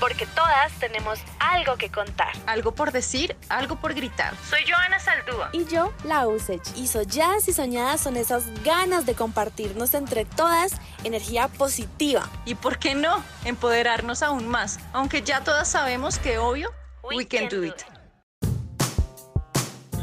[0.00, 2.32] Porque todas tenemos algo que contar.
[2.46, 4.34] Algo por decir, algo por gritar.
[4.48, 5.50] Soy Joana Saldúa.
[5.52, 6.62] Y yo, la Usech.
[6.76, 10.72] Y solladas y soñadas son esas ganas de compartirnos entre todas
[11.04, 12.28] energía positiva.
[12.44, 14.78] Y por qué no, empoderarnos aún más.
[14.92, 16.70] Aunque ya todas sabemos que obvio,
[17.02, 17.74] we, can, do it.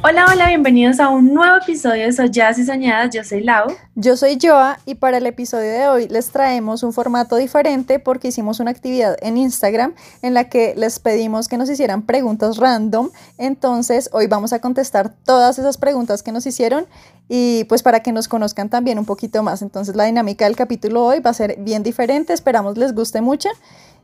[0.06, 3.16] Hola, hola, bienvenidos a un nuevo episodio de Solladas y Soñadas.
[3.16, 3.68] Yo soy Lau.
[3.96, 8.28] Yo soy Joa y para el episodio de hoy les traemos un formato diferente porque
[8.28, 13.12] hicimos una actividad en Instagram en la que les pedimos que nos hicieran preguntas random.
[13.38, 16.86] Entonces hoy vamos a contestar todas esas preguntas que nos hicieron
[17.30, 19.62] y pues para que nos conozcan también un poquito más.
[19.62, 22.34] Entonces la dinámica del capítulo hoy va a ser bien diferente.
[22.34, 23.48] Esperamos les guste mucho.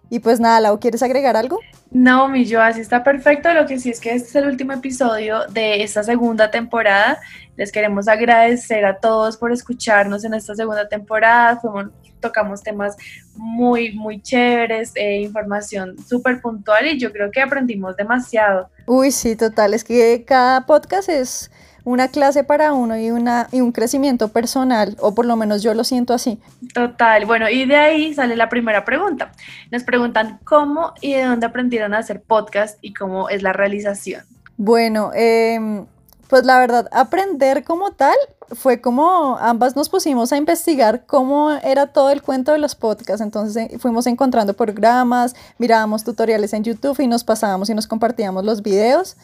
[0.09, 1.59] Y pues nada, Lau, ¿quieres agregar algo?
[1.91, 3.53] No, mi yo, así está perfecto.
[3.53, 7.19] Lo que sí es que este es el último episodio de esta segunda temporada.
[7.55, 11.59] Les queremos agradecer a todos por escucharnos en esta segunda temporada.
[11.59, 11.87] Fuimos,
[12.19, 12.95] tocamos temas
[13.35, 18.69] muy, muy chéveres, eh, información súper puntual y yo creo que aprendimos demasiado.
[18.85, 19.73] Uy, sí, total.
[19.73, 21.51] Es que cada podcast es
[21.89, 25.73] una clase para uno y, una, y un crecimiento personal, o por lo menos yo
[25.73, 26.39] lo siento así.
[26.73, 29.31] Total, bueno, y de ahí sale la primera pregunta.
[29.71, 34.23] Nos preguntan cómo y de dónde aprendieron a hacer podcast y cómo es la realización.
[34.55, 35.87] Bueno, em,
[36.27, 38.15] pues la verdad, aprender como tal
[38.51, 43.21] fue como ambas nos pusimos a investigar cómo era todo el cuento de los podcasts.
[43.21, 48.45] Entonces eh, fuimos encontrando programas, mirábamos tutoriales en YouTube y nos pasábamos y nos compartíamos
[48.45, 49.17] los videos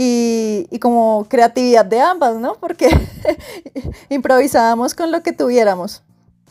[0.00, 2.54] y, como creatividad de ambas, ¿no?
[2.54, 2.88] Porque
[4.08, 6.04] improvisábamos con lo que tuviéramos.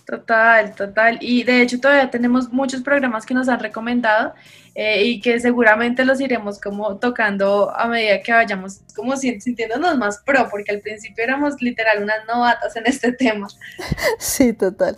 [0.06, 1.18] Total, total.
[1.22, 4.34] Y de hecho todavía tenemos muchos programas que nos han recomendado
[4.76, 10.20] eh, y que seguramente los iremos como tocando a medida que vayamos como sintiéndonos más
[10.26, 13.48] pro, porque al principio éramos literal unas novatas en este tema.
[14.20, 14.98] Sí, total.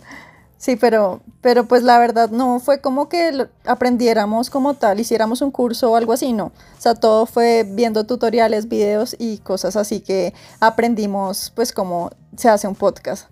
[0.60, 5.50] Sí, pero, pero pues la verdad no fue como que aprendiéramos como tal, hiciéramos un
[5.50, 6.52] curso o algo así, no.
[6.76, 12.50] O sea, todo fue viendo tutoriales, videos y cosas así que aprendimos pues cómo se
[12.50, 13.30] hace un podcast.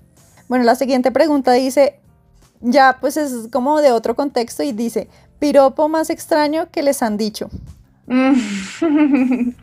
[0.49, 2.01] Bueno, la siguiente pregunta dice,
[2.63, 7.19] ya pues es como de otro contexto y dice, piropo más extraño que les han
[7.19, 7.51] dicho.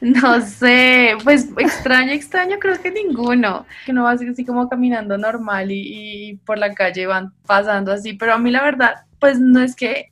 [0.00, 3.64] no sé, pues extraño, extraño, creo que ninguno.
[3.86, 8.34] Que no va así como caminando normal y, por la calle van pasando así, pero
[8.34, 10.10] a mí la verdad, pues no es que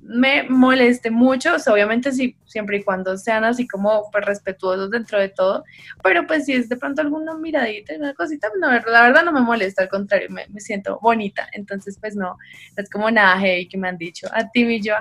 [0.00, 5.28] me moleste mucho, obviamente sí, siempre y cuando sean así como pues, respetuosos dentro de
[5.28, 5.64] todo,
[6.02, 9.42] pero pues si es de pronto alguna miradita, una cosita, no, la verdad no me
[9.42, 12.38] molesta, al contrario, me, siento bonita, entonces pues no,
[12.76, 14.94] es como nada heavy que me han dicho, a ti y yo.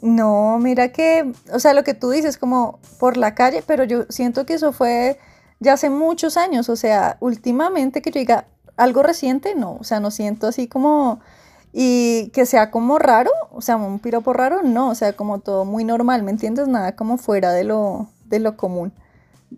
[0.00, 4.04] No, mira que, o sea, lo que tú dices como por la calle, pero yo
[4.10, 5.18] siento que eso fue
[5.58, 9.98] ya hace muchos años, o sea, últimamente que yo diga algo reciente, no, o sea,
[9.98, 11.18] no siento así como,
[11.72, 15.64] y que sea como raro, o sea, un piropo raro, no, o sea, como todo
[15.64, 16.68] muy normal, ¿me entiendes?
[16.68, 18.92] Nada como fuera de lo, de lo común.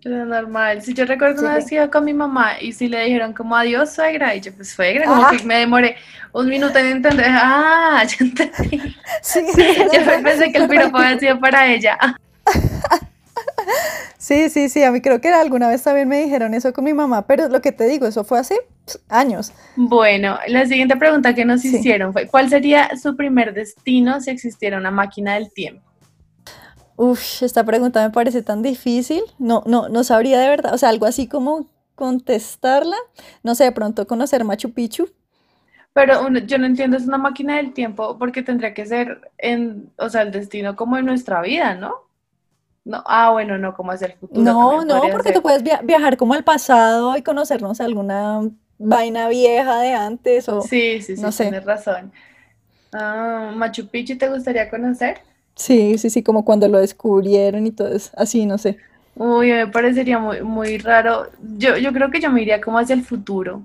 [0.03, 0.81] Normal.
[0.81, 3.55] Si yo recuerdo una vez que iba con mi mamá y si le dijeron como
[3.55, 5.97] adiós suegra, y yo pues suegra, como que me demoré
[6.31, 8.95] un minuto en entender, ah, ya entendí.
[9.21, 11.97] Sí, yo pensé que el piropo había sido para ella.
[14.17, 16.93] Sí, sí, sí, a mí creo que alguna vez también me dijeron eso con mi
[16.93, 18.55] mamá, pero lo que te digo, eso fue hace
[19.09, 19.51] años.
[19.75, 24.77] Bueno, la siguiente pregunta que nos hicieron fue, ¿cuál sería su primer destino si existiera
[24.77, 25.90] una máquina del tiempo?
[27.01, 29.23] Uf, esta pregunta me parece tan difícil.
[29.39, 30.75] No, no, no sabría de verdad.
[30.75, 32.95] O sea, algo así como contestarla.
[33.41, 35.09] No sé, de pronto conocer Machu Picchu.
[35.93, 40.09] Pero yo no entiendo, es una máquina del tiempo porque tendría que ser en, o
[40.09, 41.95] sea, el destino como en nuestra vida, ¿no?
[42.85, 44.43] No, ah, bueno, no, como es el futuro.
[44.43, 48.41] No, no, porque tú puedes viajar como al pasado y conocernos alguna
[48.77, 52.11] vaina vieja de antes o Sí, sí, sí, no tienes razón.
[52.93, 55.30] Ah, Machu Picchu te gustaría conocer?
[55.61, 58.77] Sí, sí, sí, como cuando lo descubrieron y todo eso, así, no sé.
[59.15, 61.29] Uy, me parecería muy, muy raro.
[61.55, 63.61] Yo, yo creo que yo me iría como hacia el futuro.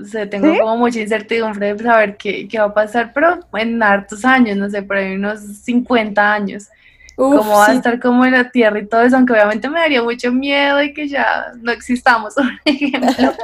[0.00, 3.82] O sea, tengo como mucha incertidumbre de saber qué, qué, va a pasar, pero en
[3.82, 6.68] hartos años, no sé, por ahí unos 50 años.
[7.16, 10.04] cómo va a estar como en la Tierra y todo eso, aunque obviamente me daría
[10.04, 13.34] mucho miedo y que ya no existamos, por ejemplo.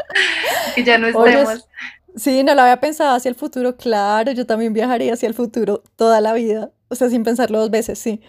[0.74, 1.68] que ya no estemos.
[2.16, 5.82] sí, no lo había pensado hacia el futuro, claro, yo también viajaría hacia el futuro
[5.96, 6.70] toda la vida.
[6.90, 8.20] O sea, sin pensarlo dos veces, sí.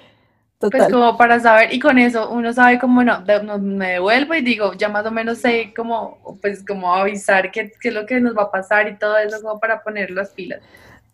[0.69, 3.23] Pues como para saber, y con eso uno sabe cómo no,
[3.59, 7.87] me devuelvo y digo, ya más o menos sé cómo, pues como avisar qué, qué,
[7.87, 10.59] es lo que nos va a pasar y todo eso como para poner las pilas.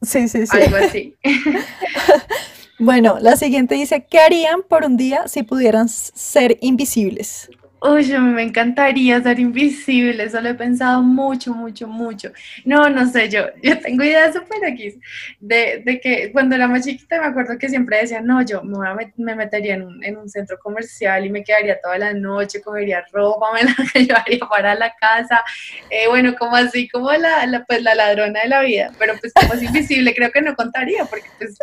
[0.02, 0.58] Sí, sí, sí.
[0.58, 1.16] Algo así.
[2.80, 7.50] bueno, la siguiente dice, ¿qué harían por un día si pudieran ser invisibles?
[7.88, 12.32] Uy, me encantaría ser invisible, eso lo he pensado mucho, mucho, mucho.
[12.66, 15.00] No, no sé, yo, yo tengo ideas súper aquí,
[15.40, 19.14] de, de, que cuando era más chiquita me acuerdo que siempre decía, no, yo me,
[19.16, 23.06] me metería en un, en un, centro comercial y me quedaría toda la noche, cogería
[23.14, 25.42] ropa, me la llevaría para la casa,
[25.90, 29.32] eh, bueno, como así, como la, la, pues, la ladrona de la vida, pero pues
[29.34, 31.58] como es invisible, creo que no contaría, porque pues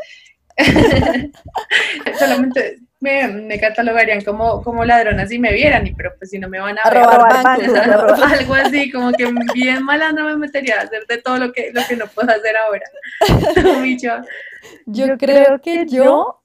[2.18, 6.58] solamente me, catalogarían como, como ladrona si me vieran, y pero pues si no me
[6.58, 7.46] van a, robar,
[8.38, 11.82] algo así, como que bien malandro me metería a hacer de todo lo que, lo
[11.86, 12.84] que no puedo hacer ahora.
[14.86, 16.42] yo creo que yo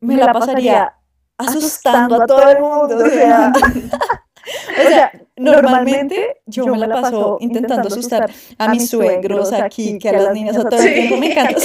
[0.00, 0.94] me la pasaría
[1.36, 3.04] asustando a todo el mundo.
[4.48, 9.98] O sea, o sea, normalmente yo me la paso intentando asustar a mis suegros, aquí,
[9.98, 11.60] que a las niñas, a todo el tiempo me encanta.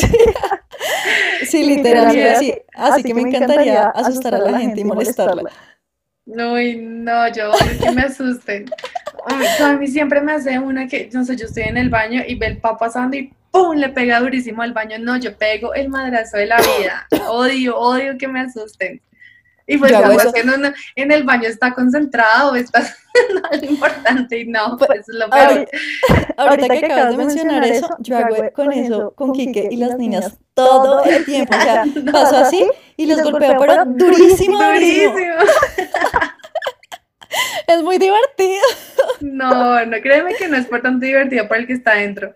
[1.45, 2.53] Sí, literalmente así.
[2.73, 5.51] Así que me encantaría asustar a la gente y molestarla.
[6.25, 7.51] No, no, yo
[7.81, 8.65] que me asusten.
[9.61, 12.35] A mí siempre me hace una que, no sé, yo estoy en el baño y
[12.35, 13.75] ve el papá pasando y ¡pum!
[13.75, 14.97] le pega durísimo al baño.
[14.99, 17.07] No, yo pego el madrazo de la vida.
[17.29, 19.01] Odio, odio que me asusten.
[19.65, 20.27] Y pues ya pues,
[20.95, 22.83] en el baño está concentrado, está
[23.51, 25.69] algo importante y no, pues, pues lo peor.
[26.37, 30.37] Ahorita, que, acabas de mencionar eso, yo hago con eso, con Quique y las niñas
[30.53, 31.55] todo el tiempo.
[31.55, 32.67] O sea, paso así
[32.97, 35.15] y los golpeo, pero durísimo, durísimo.
[37.67, 38.63] es muy divertido.
[39.21, 42.35] No, no, créeme que no es por tanto divertido para el que está adentro.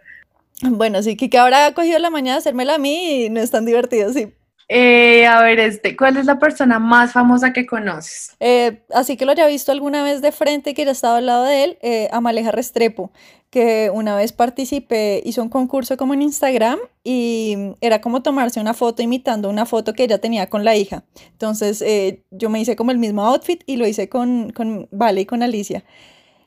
[0.62, 3.52] Bueno, sí, Kike ahora ha cogido la mañana de hacérmela a mí y no es
[3.52, 4.34] tan divertido, sí.
[4.69, 8.36] Eh, a ver, este, ¿cuál es la persona más famosa que conoces?
[8.42, 11.46] Eh, así que lo haya visto alguna vez de frente que ya estaba al lado
[11.46, 13.12] de él, eh, Amaleja Restrepo,
[13.50, 18.74] que una vez participé, hizo un concurso como en Instagram y era como tomarse una
[18.74, 21.06] foto imitando una foto que ella tenía con la hija.
[21.31, 25.22] Entonces eh, yo me hice como el mismo outfit y lo hice con, con Vale
[25.22, 25.86] y con Alicia.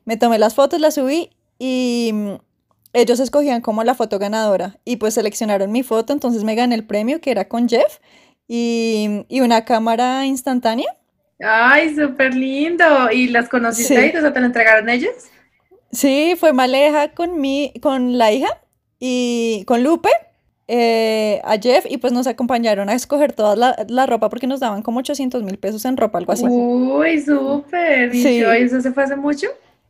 [0.05, 2.13] Me tomé las fotos, las subí y
[2.93, 6.85] ellos escogían como la foto ganadora y pues seleccionaron mi foto, entonces me gané el
[6.85, 7.99] premio que era con Jeff
[8.49, 10.97] y, una cámara instantánea.
[11.39, 12.85] Ay, súper lindo.
[13.13, 14.13] ¿Y las conociste ahí?
[14.17, 15.13] O sea, ¿te la entregaron ellos?
[15.93, 18.61] Sí, fue Maleja con, mi, con la hija
[18.99, 20.11] y con Lupe,
[20.67, 24.83] eh, a Jeff, y pues nos acompañaron a escoger toda la, ropa porque nos daban
[24.83, 26.45] como 800 mil pesos en ropa, algo así.
[26.47, 28.15] Uy, súper.
[28.15, 29.47] ¿Y eso se fue hace mucho?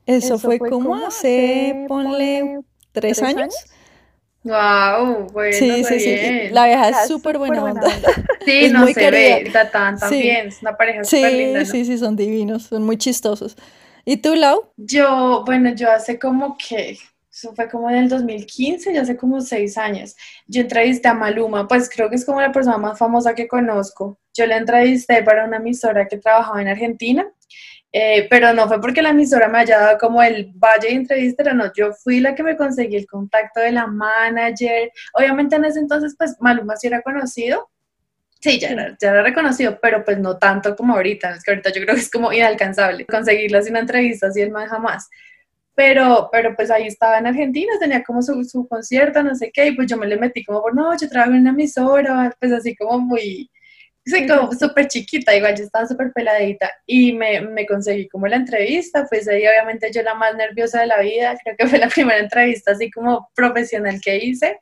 [0.06, 2.60] Eso, fue, como hace, ponle
[2.92, 3.54] tres años.
[4.42, 6.48] Wow, bueno, sí, sí, sí.
[6.50, 7.82] La vieja es súper buena onda.
[8.46, 11.64] Sí, no se ve, también, es una pareja súper linda.
[11.66, 13.54] Sí, sí, son divinos, son muy chistosos.
[14.04, 14.72] ¿Y tú, Lau?
[14.78, 16.98] Yo, bueno, yo hace como que,
[17.30, 20.16] eso fue como en el 2015, ya hace como seis años.
[20.46, 24.18] Yo entrevisté a Maluma, pues creo que es como la persona más famosa que conozco.
[24.34, 27.30] Yo le entrevisté para una emisora que trabajaba en Argentina
[27.92, 31.52] eh, pero no fue porque la emisora me haya dado como el valle de entrevista,
[31.52, 34.92] no, yo fui la que me conseguí el contacto de la manager.
[35.14, 37.68] Obviamente en ese entonces, pues Maluma sí era conocido.
[38.40, 41.34] Sí, ya era, ya era reconocido, pero pues no tanto como ahorita.
[41.34, 44.50] Es que ahorita yo creo que es como inalcanzable conseguirlo sin una entrevista así el
[44.50, 45.08] más jamás.
[45.74, 49.68] Pero, pero pues ahí estaba en Argentina, tenía como su, su concierto, no sé qué,
[49.68, 52.52] y pues yo me le metí como por, no, yo trabajo en una emisora, pues
[52.52, 53.50] así como muy,
[54.04, 58.36] Sí, como súper chiquita, igual yo estaba súper peladita y me, me, conseguí como la
[58.36, 61.88] entrevista, pues ahí obviamente yo la más nerviosa de la vida, creo que fue la
[61.94, 64.58] primera entrevista así como profesional que hice.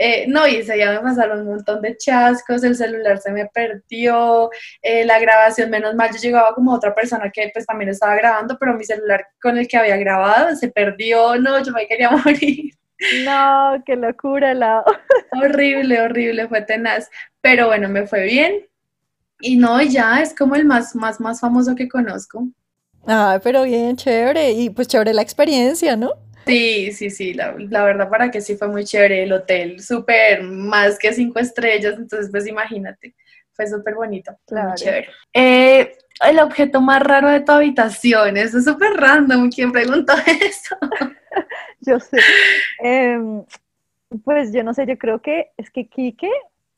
[0.00, 4.48] Eh, no hice, ya me pasaron un montón de chascos, el celular se me perdió,
[4.80, 8.56] eh, la grabación, menos mal, yo llegaba como otra persona que pues también estaba grabando,
[8.60, 12.74] pero mi celular con el que había grabado se perdió, no, yo me quería morir.
[13.24, 14.84] No, qué locura, la.
[15.32, 17.08] Horrible, horrible, fue tenaz.
[17.40, 18.66] Pero bueno, me fue bien.
[19.40, 22.48] Y no, ya es como el más, más, más famoso que conozco.
[23.06, 24.52] Ah, pero bien, chévere.
[24.52, 26.12] Y pues chévere la experiencia, ¿no?
[26.48, 30.98] Sí, sí, sí, la, verdad para que sí fue muy chévere el hotel, súper más
[30.98, 33.14] que cinco estrellas, entonces pues imagínate,
[33.52, 34.72] fue súper bonito, claro.
[34.74, 35.08] chévere.
[35.34, 35.92] Eh,
[36.26, 40.74] el objeto más raro de tu habitación, eso es súper random, ¿quién preguntó eso?
[41.80, 42.18] yo sé.
[42.82, 43.44] Em,
[44.24, 46.30] pues yo no sé, yo creo que es que Quique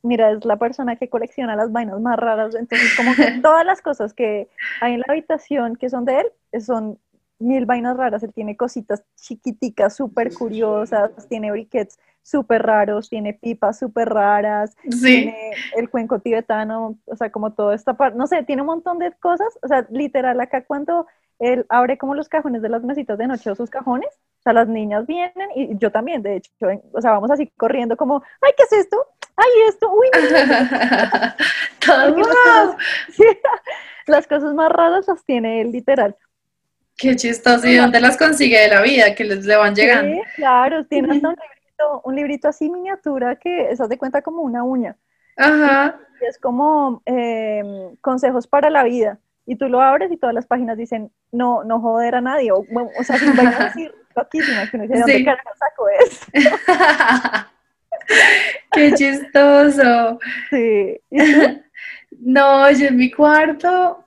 [0.03, 3.83] mira, es la persona que colecciona las vainas más raras, entonces como que todas las
[3.83, 4.49] cosas que
[4.81, 6.99] hay en la habitación que son de él son
[7.41, 13.79] mil vainas raras, él tiene cositas chiquiticas, súper curiosas, tiene briquets súper raros, tiene pipas
[13.79, 18.63] súper raras, tiene el cuenco tibetano, o sea, como toda esta parte, no sé, tiene
[18.63, 21.07] un montón de cosas, o sea, literal, acá cuando
[21.39, 24.53] él abre como los cajones de las mesitas de noche o sus cajones, o sea,
[24.53, 26.51] las niñas vienen y yo también, de hecho,
[26.93, 29.07] o sea, vamos así corriendo como, ay, ¿qué es esto?
[29.37, 30.09] Ay, esto, uy.
[31.87, 32.77] Todo,
[34.07, 36.17] las cosas más raras las tiene él, literal.
[37.01, 37.67] Qué chistoso.
[37.67, 39.15] ¿Y dónde las consigue de la vida?
[39.15, 40.15] Que les le van llegando.
[40.15, 44.63] Sí, claro, tiene un librito, un librito así miniatura que se de cuenta como una
[44.63, 44.97] uña.
[45.37, 45.99] Ajá.
[46.21, 49.19] es como em, consejos para la vida.
[49.47, 52.53] Y tú lo abres y todas las páginas dicen, no, no joder a nadie.
[52.53, 56.27] O, o sea, sin vainas así loquísimas, que no dice, ¿dónde carajo saco esto?
[58.73, 60.19] Qué chistoso.
[60.51, 61.01] Sí.
[62.19, 64.05] No, yo en mi cuarto,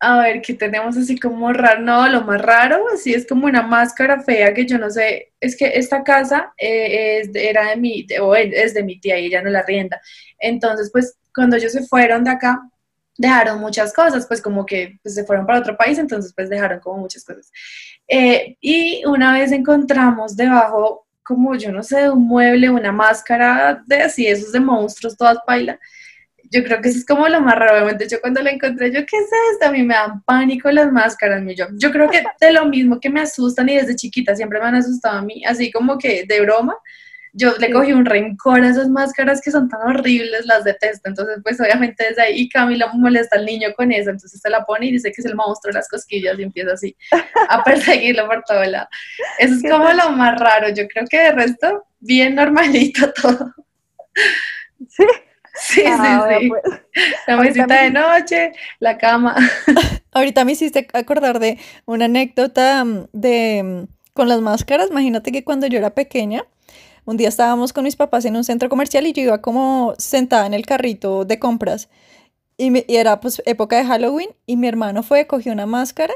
[0.00, 1.82] a ver, ¿qué tenemos así como raro?
[1.82, 5.56] No, lo más raro, así es como una máscara fea que yo no sé, es
[5.56, 9.50] que esta casa eh, era de mi, o es de mi tía y ella no
[9.50, 10.00] la rienda.
[10.38, 12.62] Entonces, pues cuando ellos se fueron de acá,
[13.18, 16.80] dejaron muchas cosas, pues como que pues, se fueron para otro país, entonces pues dejaron
[16.80, 17.52] como muchas cosas.
[18.08, 24.02] Eh, y una vez encontramos debajo, como yo no sé, un mueble, una máscara de
[24.02, 25.78] así, esos de monstruos, todas bailan
[26.50, 27.74] yo creo que eso es como lo más raro.
[27.74, 29.66] Obviamente, yo cuando la encontré, yo, ¿qué es esto?
[29.66, 31.42] A mí me dan pánico las máscaras.
[31.56, 34.66] Yo, yo creo que de lo mismo que me asustan y desde chiquita siempre me
[34.66, 36.76] han asustado a mí, así como que de broma.
[37.32, 41.08] Yo le cogí un rencor a esas máscaras que son tan horribles, las detesto.
[41.08, 44.10] Entonces, pues obviamente desde ahí Camila molesta al niño con eso.
[44.10, 46.72] Entonces se la pone y dice que es el monstruo de las cosquillas y empieza
[46.72, 46.96] así
[47.48, 48.88] a perseguirlo por todo lado.
[49.38, 50.70] Eso es como lo más raro.
[50.70, 53.54] Yo creo que de resto, bien normalito todo.
[54.88, 55.04] Sí.
[55.54, 56.48] Sí, sí, ah, sí.
[56.48, 56.62] Pues.
[57.26, 59.36] La mesita de noche, la cama.
[60.12, 64.90] Ahorita me hiciste acordar de una anécdota mm, de mm, con las máscaras.
[64.90, 66.44] Imagínate que cuando yo era pequeña,
[67.04, 70.46] un día estábamos con mis papás en un centro comercial y yo iba como sentada
[70.46, 71.88] en el carrito de compras.
[72.56, 76.12] Y, era pues época de Halloween y mi hermano fue, cogió una máscara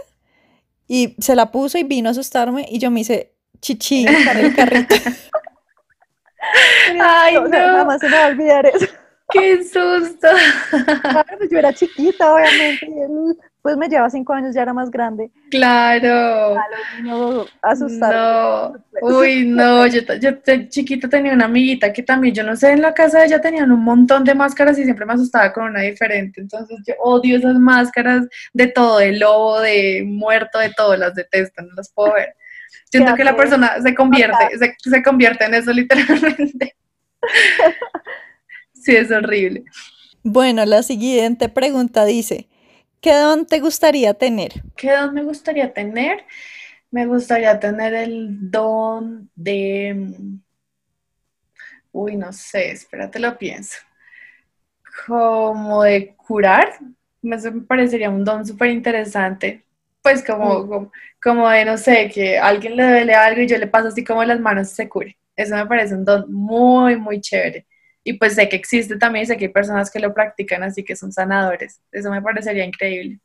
[0.86, 4.54] y se la puso y vino a asustarme y yo me hice chichi en el
[4.54, 4.94] carrito.
[7.00, 7.48] Ay, no.
[7.48, 8.86] Nada más se me va a olvidar eso.
[9.34, 10.28] ¡Qué susto!
[11.02, 14.74] Claro, pues yo era chiquita, obviamente, y él pues me lleva cinco años, ya era
[14.74, 15.30] más grande.
[15.50, 16.54] Claro.
[17.02, 18.14] No, asustar.
[18.14, 18.74] No.
[19.00, 20.32] Uy, no, yo, yo
[20.68, 23.72] chiquita tenía una amiguita que también, yo no sé, en la casa de ella tenían
[23.72, 26.42] un montón de máscaras y siempre me asustaba con una diferente.
[26.42, 31.62] Entonces yo odio esas máscaras de todo, de lobo, de muerto, de todo, las detesto,
[31.62, 32.34] no las puedo ver.
[32.90, 36.76] Siento que la persona se convierte, se, se convierte en eso literalmente.
[38.84, 39.64] Sí, es horrible.
[40.22, 42.48] Bueno, la siguiente pregunta dice,
[43.00, 44.62] ¿qué don te gustaría tener?
[44.76, 46.24] ¿Qué don me gustaría tener?
[46.90, 50.12] Me gustaría tener el don de...
[51.92, 53.78] Uy, no sé, espérate, lo pienso.
[55.06, 56.74] Como de curar,
[57.22, 59.64] me parecería un don súper interesante.
[60.02, 60.68] Pues como, mm.
[60.68, 64.04] como, como, de, no sé, que alguien le duele algo y yo le paso así
[64.04, 65.16] como las manos y se cure.
[65.34, 67.66] Eso me parece un don muy, muy chévere.
[68.04, 70.94] Y pues sé que existe también, sé que hay personas que lo practican, así que
[70.94, 71.80] son sanadores.
[71.90, 73.18] Eso me parecería increíble.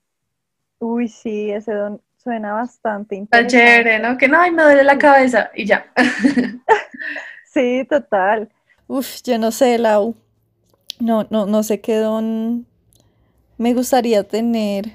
[0.79, 3.55] Uy, sí, ese don suena bastante interesante.
[3.57, 4.17] Está chévere, ¿no?
[4.17, 5.91] Que no, ay, me duele la cabeza y ya.
[7.53, 8.50] sí, total.
[8.88, 10.15] Uf, yo no sé, Lau.
[11.00, 12.65] No, no, no sé qué don
[13.59, 14.93] me gustaría tener.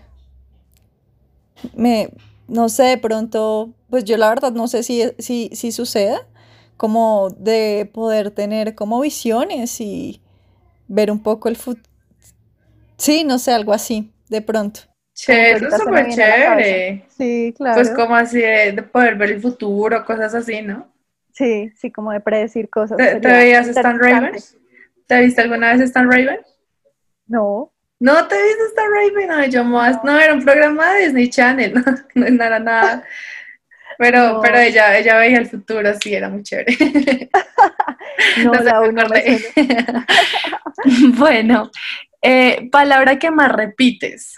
[1.75, 2.11] Me,
[2.49, 6.27] no sé, de pronto, pues yo la verdad no sé si, si, si suceda,
[6.77, 10.21] como de poder tener como visiones y
[10.89, 11.89] ver un poco el futuro.
[12.97, 14.81] Sí, no sé, algo así, de pronto.
[15.15, 17.05] Chévere, súper chévere.
[17.09, 17.77] Sí, claro.
[17.77, 20.93] Pues como así de, poder ver el futuro, cosas así, ¿no?
[21.33, 22.97] Sí, sí, como de predecir cosas.
[22.97, 24.33] ¿Te, veías Stan Raven?
[25.07, 26.41] ¿Te viste alguna vez Stan Raven?
[27.27, 27.73] No.
[28.01, 29.29] ¿No te viste Stan Raven?
[29.29, 31.75] No, yo más, no, era un programa de Disney Channel,
[32.15, 33.05] no, no era nada
[33.99, 36.77] pero, pero ella, ella veía el futuro, sí, era muy chévere.
[38.45, 38.53] no,
[38.93, 39.07] no, no
[41.19, 41.71] bueno,
[42.23, 44.37] eh, palabra que más repites.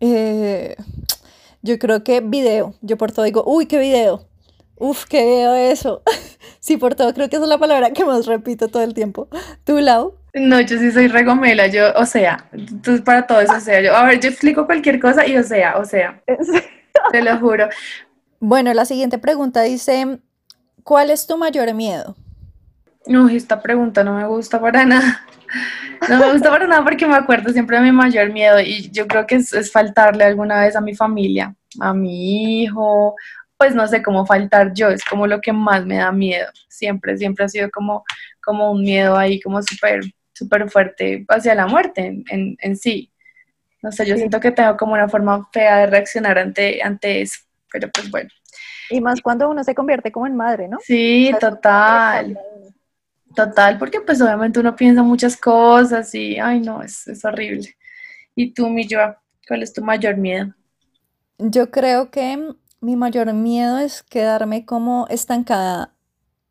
[0.00, 0.76] Eh,
[1.62, 2.74] yo creo que video.
[2.82, 4.26] Yo por todo digo, uy, qué video.
[4.76, 6.02] Uf, qué video eso.
[6.60, 9.28] sí, por todo creo que esa es la palabra que más repito todo el tiempo.
[9.64, 10.14] ¿Tú, Lau?
[10.34, 12.48] No, yo sí soy regomela, yo, o sea,
[12.82, 15.42] tú para todo eso, o sea, yo, a ver, yo explico cualquier cosa y o
[15.42, 16.22] sea, o sea,
[17.10, 17.68] te lo juro.
[18.40, 20.20] Bueno, la siguiente pregunta dice,
[20.84, 22.16] ¿cuál es tu mayor miedo?
[23.06, 25.26] No, esta pregunta no me gusta para nada.
[26.08, 29.06] No me gusta para nada porque me acuerdo siempre de mi mayor miedo y yo
[29.06, 31.54] creo que es, faltarle alguna vez a mi familia.
[31.80, 33.16] a mi hijo,
[33.56, 37.16] pues no sé cómo faltar yo, es como lo que más me da miedo, siempre,
[37.18, 38.04] siempre ha sido como,
[38.42, 40.00] como un miedo ahí como súper,
[40.32, 43.12] súper fuerte hacia la muerte en, en, sí.
[43.82, 47.40] No sé, yo siento que tengo como una forma fea de reaccionar ante, ante eso,
[47.72, 48.30] pero pues bueno.
[48.90, 50.78] Y más cuando uno se convierte como en madre, ¿no?
[50.82, 52.38] Sí, total.
[53.34, 57.76] Total, porque pues obviamente uno piensa muchas cosas y, ay no, es, es horrible.
[58.34, 60.54] ¿Y tú, mi Joa, cuál es tu mayor miedo?
[61.38, 65.94] Yo creo que mi mayor miedo es quedarme como estancada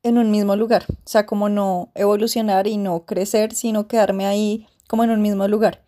[0.03, 4.67] en un mismo lugar, o sea, como no evolucionar y no crecer, sino quedarme ahí
[4.87, 5.83] como en un mismo lugar.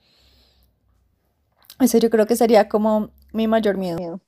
[1.79, 4.19] Eso yo creo que sería como mi mayor miedo.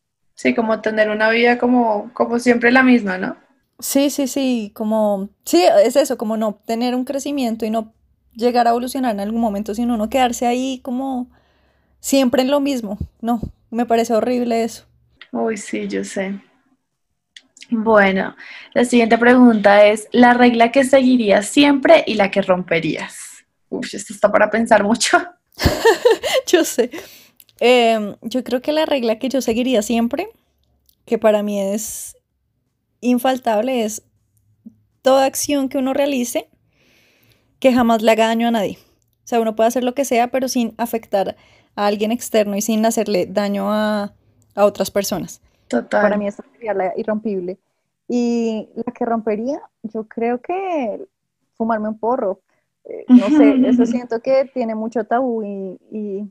[0.41, 3.37] Sí, como tener una vida como, como siempre la misma, ¿no?
[3.77, 7.93] Sí, sí, sí, como, sí, es eso, como no tener un crecimiento y no
[8.33, 11.29] llegar a evolucionar en algún momento, sino no quedarse ahí como
[11.99, 12.97] siempre en lo mismo.
[13.21, 14.87] No, me parece horrible eso.
[15.31, 16.39] Uy, sí, yo sé.
[17.69, 18.35] Bueno,
[18.73, 23.45] la siguiente pregunta es, ¿la regla que seguirías siempre y la que romperías?
[23.69, 25.19] Uy, esto está para pensar mucho.
[26.47, 26.89] yo sé.
[27.63, 30.27] Em, yo creo que la regla que yo seguiría siempre,
[31.05, 32.17] que para mí es
[33.01, 34.03] infaltable, es
[35.03, 36.49] toda acción que uno realice
[37.59, 38.79] que jamás le haga daño a nadie.
[39.23, 41.35] O sea, uno puede hacer lo que sea, pero sin afectar
[41.75, 44.13] a alguien externo y sin hacerle daño a,
[44.55, 45.39] a otras personas.
[45.67, 46.01] Total.
[46.01, 47.59] Para mí esa sería la irrompible.
[48.07, 51.05] Y la que rompería, yo creo que
[51.53, 52.41] fumarme un porro.
[52.85, 56.27] Eh, no sé, eso siento que tiene mucho tabú y,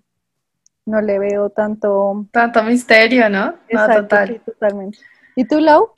[0.87, 2.27] no le veo tanto...
[2.33, 3.55] Tanto misterio, ¿no?
[3.69, 4.43] Exacto, total.
[4.45, 4.99] totalmente.
[5.37, 5.93] ¿Y tú, Lau?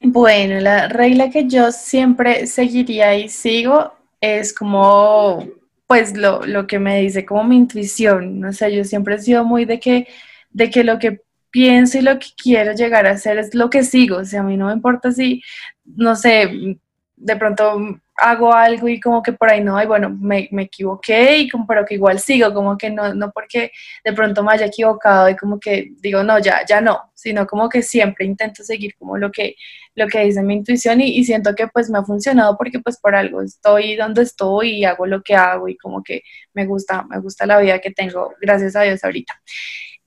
[0.00, 5.44] Bueno, la regla que yo siempre seguiría y sigo es como,
[5.86, 8.44] pues, lo, lo que me dice como mi intuición.
[8.44, 10.06] O sea, yo siempre he sido muy de que
[10.50, 13.84] de que lo que pienso y lo que quiero llegar a hacer es lo que
[13.84, 14.18] sigo.
[14.18, 15.42] O sea, a mí no me importa si,
[15.84, 16.78] no sé,
[17.20, 21.38] de pronto hago algo y como que por ahí no, y bueno, me, me equivoqué
[21.38, 23.70] y como, pero que igual sigo, como que no, no porque
[24.04, 27.68] de pronto me haya equivocado y como que digo, no, ya, ya no, sino como
[27.68, 29.54] que siempre intento seguir como lo que,
[29.94, 33.14] lo que dice mi intuición y, siento que pues me ha funcionado porque pues por
[33.14, 36.22] algo estoy donde estoy y hago lo que hago y como que
[36.54, 39.40] me gusta, me gusta la vida que tengo, gracias a Dios ahorita.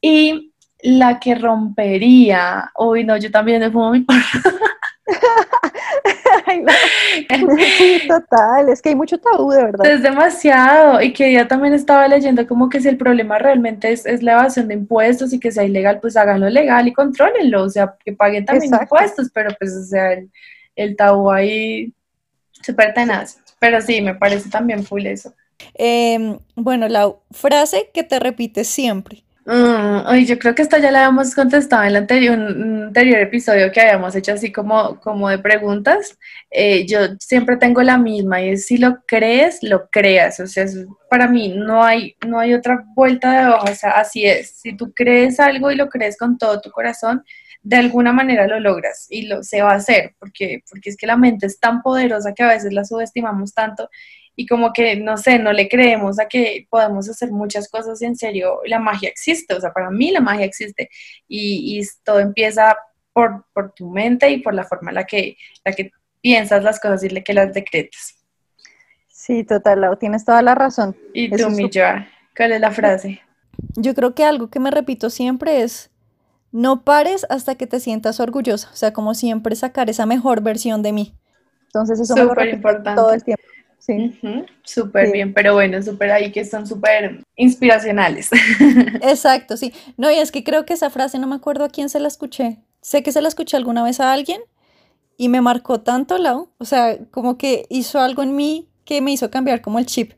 [0.02, 4.20] Y la que rompería, uy, no, yo también me fumo mi porro.
[7.78, 9.86] Sí, total, es que hay mucho tabú, de verdad.
[9.86, 14.24] Es demasiado, y que ya también estaba leyendo como que si el problema realmente es,
[14.24, 17.96] la evasión de impuestos y que sea ilegal, pues háganlo legal y contrólenlo, o sea,
[18.04, 20.18] que paguen también impuestos, pero pues, o sea,
[20.76, 21.94] el, tabú ahí
[22.52, 23.40] súper tenaz.
[23.60, 25.34] Pero sí, me parece también full eso.
[25.76, 29.24] Em, bueno, la frase que te repites siempre.
[29.44, 33.72] Mm, yo creo que esta ya la habíamos contestado en el anterior, un anterior episodio
[33.72, 36.18] que habíamos hecho así como, como de preguntas.
[36.52, 40.40] Eh, yo siempre tengo la misma y es si lo crees, lo creas.
[40.40, 40.66] O sea,
[41.10, 43.72] para mí no hay, no hay otra vuelta de hoja.
[43.72, 44.52] O sea, así es.
[44.52, 47.24] Si tú crees algo y lo crees con todo tu corazón,
[47.64, 51.08] de alguna manera lo logras y lo se va a hacer, porque, porque es que
[51.08, 53.90] la mente es tan poderosa que a veces la subestimamos tanto
[54.42, 58.06] y como que, no sé, no le creemos a que podemos hacer muchas cosas y
[58.06, 60.90] en serio la magia existe, o sea, para mí la magia existe
[61.28, 62.76] y, y todo empieza
[63.14, 66.80] por, por, tu mente y por la forma en la que, la que piensas las
[66.80, 68.16] cosas y la que las decretas.
[69.08, 70.98] Sí, total, Lau, tienes toda la razón.
[71.14, 73.22] ¿Y tú, mi ¿Cuál es la frase?
[73.76, 75.92] Yo creo que algo que me repito siempre es,
[76.52, 80.82] no pares hasta que te sientas orgullosa, o sea, como siempre sacar esa mejor versión
[80.82, 81.14] de mí.
[81.68, 83.00] Entonces eso me lo importante.
[83.00, 83.44] todo el tiempo.
[83.82, 84.16] Sí.
[84.64, 88.30] súper bien, pero bueno, súper ahí que son súper inspiracionales.
[89.02, 89.74] Exacto, sí.
[89.98, 92.08] No, y es que creo que esa frase no me acuerdo a quién se la
[92.08, 92.60] escuché.
[92.82, 94.40] Sé que se la escuché alguna vez a alguien
[95.18, 96.50] y me marcó tanto, Lau.
[96.60, 100.14] O sea, como que hizo algo en mí que me hizo cambiar como el chip.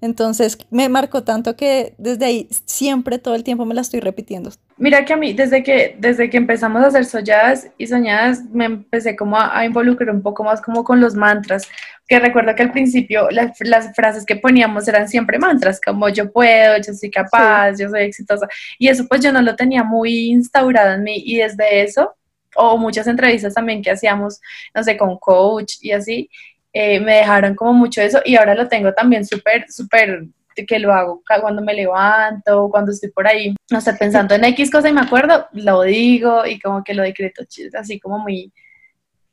[0.00, 4.50] Entonces me marcó tanto que desde ahí siempre todo el tiempo me la estoy repitiendo.
[4.76, 8.64] Mira que a mí, desde que, desde que empezamos a hacer solladas y soñadas, me
[8.64, 11.68] empecé como a, involucrar un poco más como con los mantras,
[12.08, 13.56] que recuerdo que al principio las,
[13.94, 18.48] frases que poníamos eran siempre mantras, como yo puedo, yo soy capaz, yo soy exitosa,
[18.76, 22.16] y eso pues yo no lo tenía muy instaurado en mí, y desde eso,
[22.56, 24.40] o muchas entrevistas también que hacíamos,
[24.74, 26.28] no sé, con coach y así,
[26.72, 30.92] eh, me dejaron como mucho eso, y ahora lo tengo también súper, súper que lo
[30.92, 34.92] hago cuando me levanto, cuando estoy por ahí, no sé, pensando en X cosa y
[34.92, 37.42] me acuerdo, lo digo y como que lo decreto
[37.78, 38.52] así como muy,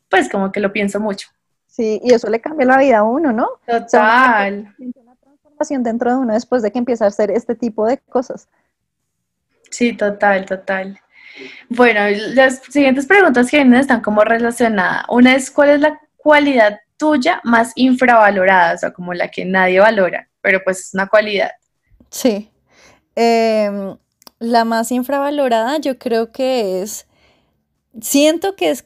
[0.10, 1.28] pues como que lo pienso mucho.
[1.68, 3.48] Sí, y eso le cambia la vida a uno, ¿no?
[3.66, 4.76] Total.
[4.78, 8.50] una transformación dentro de uno después de que empieza a hacer este tipo de cosas.
[9.70, 11.00] Sí, total, total.
[11.70, 12.02] Bueno,
[12.34, 15.06] las siguientes preguntas que vienen están como relacionadas.
[15.10, 18.76] Una es, ¿cuál es la cualidad tuya más infravalorada?
[18.76, 21.50] O sea, como la que nadie valora, pero pues es una cualidad.
[22.12, 22.52] Sí.
[23.16, 23.98] Em,
[24.38, 27.08] la más infravalorada yo creo que es,
[28.00, 28.86] siento que es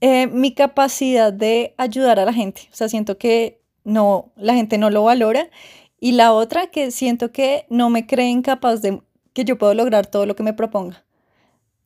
[0.00, 2.68] eh, mi capacidad de ayudar a la gente.
[2.72, 5.50] O sea, siento que no, la gente no lo valora.
[5.98, 10.06] Y la otra que siento que no me creen capaz de que yo puedo lograr
[10.06, 11.04] todo lo que me proponga.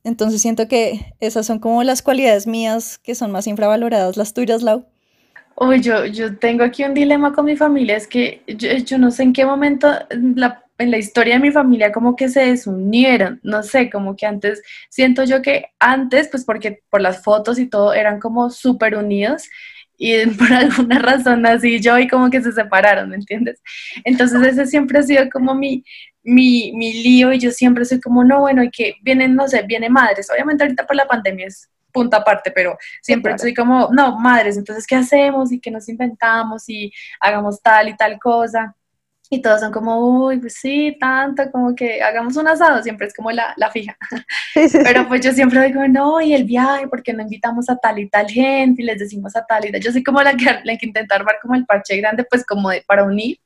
[0.05, 4.63] Entonces siento que esas son como las cualidades mías que son más infravaloradas, las tuyas,
[4.63, 4.87] Lau.
[5.57, 9.11] Uy, yo, yo tengo aquí un dilema con mi familia, es que yo, yo no
[9.11, 9.89] sé en qué momento
[10.35, 14.27] la en la historia de mi familia como que se desunieron, no sé, como que
[14.27, 18.97] antes, siento yo que antes, pues porque por las fotos y todo eran como súper
[18.97, 19.45] unidos
[19.99, 23.63] y por alguna razón así yo y como que se separaron, ¿me entiendes?
[24.05, 25.85] Entonces ese siempre ha sido como mi,
[26.23, 29.63] mi, mi lío y yo siempre soy como, no, bueno, y que vienen, no sé,
[29.63, 34.19] viene madres, obviamente ahorita por la pandemia es punta aparte, pero siempre soy como, no,
[34.19, 35.53] madres, entonces, ¿qué hacemos?
[35.53, 36.69] ¿Y qué nos inventamos?
[36.69, 38.75] Y hagamos tal y tal cosa.
[39.33, 43.15] Y todos son como, uy, pues sí, tanto, como que hagamos un asado, siempre es
[43.15, 43.97] como la, la fija.
[44.83, 48.09] Pero pues yo siempre digo, no, y el viaje, porque no invitamos a tal y
[48.09, 49.81] tal gente y les decimos a tal y tal.
[49.81, 52.71] Yo soy como la que, la que intenta armar como el parche grande, pues como
[52.71, 53.39] de, para unir.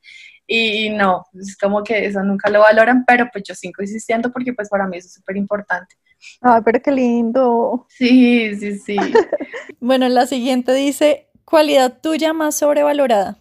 [0.47, 4.53] Y no, es como que eso nunca lo valoran, pero pues yo sigo insistiendo porque
[4.53, 5.95] pues para mí eso es súper importante.
[6.41, 7.85] Ay, pero qué lindo.
[7.89, 8.95] Sí, sí, sí.
[9.79, 13.37] bueno, la siguiente dice, cualidad tuya más sobrevalorada.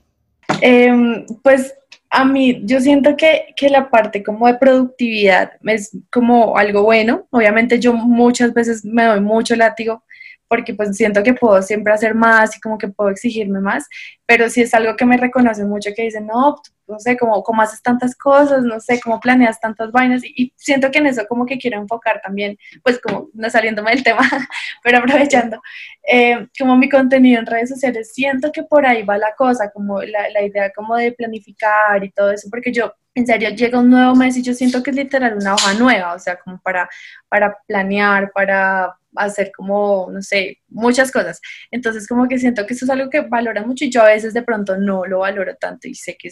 [0.60, 1.74] Eh, pues
[2.10, 7.26] a mí, yo siento que, que, la parte como de productividad es como algo bueno.
[7.30, 10.04] Obviamente yo muchas veces me doy mucho látigo
[10.48, 13.86] porque pues siento que puedo siempre hacer más y como que puedo exigirme más,
[14.26, 17.62] pero si es algo que me reconocen mucho, que dicen, no, no sé, como, como
[17.62, 21.46] haces tantas cosas, no sé, cómo planeas tantas vainas, y, siento que en eso como
[21.46, 24.22] que quiero enfocar también, pues como no saliéndome del tema,
[24.82, 25.60] pero aprovechando,
[26.06, 30.02] eh, como mi contenido en redes sociales, siento que por ahí va la cosa, como
[30.02, 33.90] la, la idea como de planificar y todo eso, porque yo en serio, llega un
[33.90, 36.88] nuevo mes y yo siento que es literal una hoja nueva, o sea, como para,
[37.28, 41.40] para planear, para hacer como, no sé, muchas cosas.
[41.70, 44.34] Entonces, como que siento que eso es algo que valora mucho y yo a veces
[44.34, 46.30] de pronto no lo valoro tanto y sé que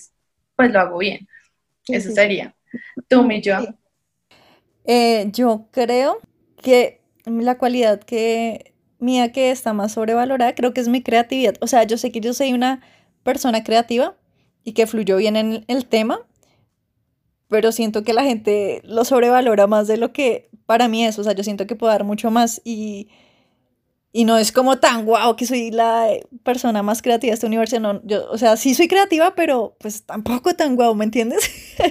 [0.57, 1.27] pues lo hago bien.
[1.89, 2.55] eso sería.
[3.09, 3.59] Tú, mi yo.
[4.85, 6.21] Eh, yo creo
[6.61, 11.55] que la cualidad que mía que está más sobrevalorada creo que es mi creatividad.
[11.61, 12.81] O sea, yo sé que yo soy una
[13.23, 14.17] persona creativa
[14.65, 16.21] y que fluyó bien en el tema,
[17.53, 21.23] pero siento que la gente lo sobrevalora más de lo que para mí es, o
[21.23, 23.11] sea, yo siento que puedo dar mucho más y,
[24.11, 26.09] y no es como tan guau que soy la
[26.45, 30.07] persona más creativa de este universo, no, yo, o sea, sí soy creativa, pero pues
[30.07, 31.45] tampoco tan guau, ¿me entiendes?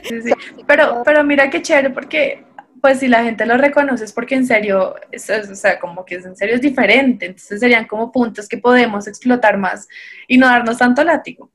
[0.10, 0.32] Sí, sí,
[0.68, 2.44] pero, pero mira qué chévere porque
[2.82, 6.36] pues si la gente lo reconoce es porque en serio, o sea, como que en
[6.36, 9.88] serio es diferente, entonces serían como puntos que podemos explotar más
[10.28, 11.52] y no darnos tanto látigo.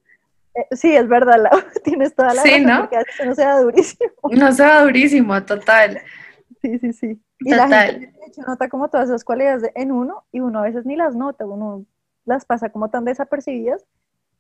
[0.57, 1.51] Eh, sí, es verdad,
[1.85, 2.81] tienes toda la sí, razón, ¿no?
[2.81, 4.11] porque no se da durísimo.
[4.31, 6.01] No se da durísimo, total.
[6.62, 7.23] Sí, sí, sí.
[7.40, 7.71] Y total.
[7.71, 10.87] la gente de hecho, nota como todas esas cualidades en uno y uno a veces
[10.87, 11.85] ni las nota, uno
[12.25, 13.85] las pasa como tan desapercibidas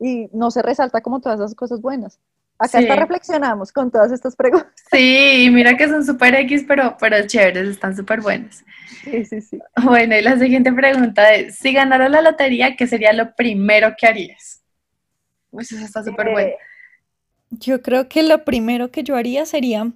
[0.00, 2.18] y no se resalta como todas esas cosas buenas.
[2.58, 2.86] Acá sí.
[2.86, 4.72] reflexionamos con todas estas preguntas.
[4.90, 8.64] Sí, mira que son súper X, pero, pero chéveres, están súper buenas.
[9.04, 9.58] Sí, sí, sí.
[9.82, 14.06] Bueno, y la siguiente pregunta es, si ganara la lotería, ¿qué sería lo primero que
[14.06, 14.62] harías?
[15.56, 16.48] Pues eso está súper bueno.
[16.48, 16.56] Eh,
[17.48, 19.90] yo creo que lo primero que yo haría sería,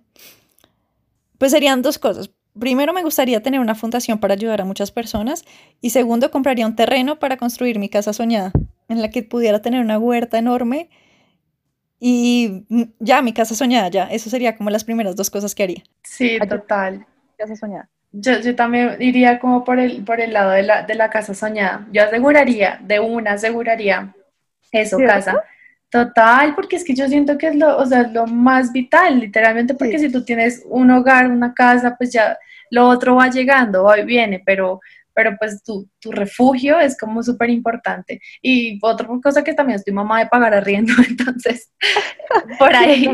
[1.36, 2.30] pues serían dos cosas.
[2.58, 5.44] Primero, me gustaría tener una fundación para ayudar a muchas personas.
[5.82, 8.52] Y segundo, compraría un terreno para construir mi casa soñada,
[8.88, 10.88] en la que pudiera tener una huerta enorme.
[11.98, 12.64] Y
[12.98, 14.04] ya, mi casa soñada, ya.
[14.04, 15.82] Eso sería como las primeras dos cosas que haría.
[16.02, 17.06] Sí, total.
[17.36, 17.90] Casa soñada.
[18.12, 21.34] Yo, yo, también iría como por el, por el lado de la, de la casa
[21.34, 21.86] soñada.
[21.92, 24.14] Yo aseguraría, de una aseguraría
[24.72, 25.42] eso, casa.
[25.90, 29.74] Total, porque es que yo siento que es lo, o sea, lo más vital, literalmente,
[29.74, 32.38] porque si tú tienes un hogar, una casa, pues ya
[32.70, 34.80] lo otro va llegando, va y viene, pero,
[35.12, 38.20] pero pues tu, tu refugio es como súper importante.
[38.40, 41.72] Y otra cosa que también estoy mamá de pagar arriendo, entonces,
[42.56, 43.12] por ahí,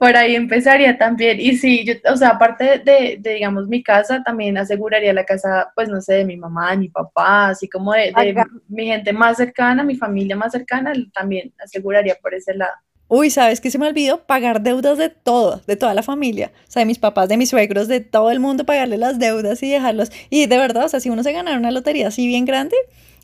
[0.00, 1.38] por ahí empezaría también.
[1.38, 5.70] Y sí, yo, o sea, aparte de, de, digamos, mi casa, también aseguraría la casa,
[5.74, 8.34] pues, no sé, de mi mamá, de mi papá, así como de, de
[8.68, 12.72] mi gente más cercana, mi familia más cercana, también aseguraría por ese lado.
[13.08, 14.24] Uy, ¿sabes qué se me olvidó?
[14.24, 16.50] Pagar deudas de todo, de toda la familia.
[16.66, 19.62] O sea, de mis papás, de mis suegros, de todo el mundo, pagarle las deudas
[19.62, 20.10] y dejarlos.
[20.30, 22.74] Y de verdad, o sea, si uno se ganara una lotería así bien grande,